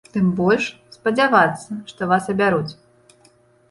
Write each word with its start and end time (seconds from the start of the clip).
Тым 0.13 0.29
больш, 0.39 0.65
спадзявацца, 0.95 1.79
што 1.95 2.11
вас 2.15 2.23
абяруць. 2.37 2.69